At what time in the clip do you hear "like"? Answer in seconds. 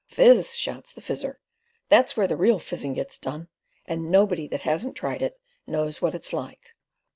6.33-6.71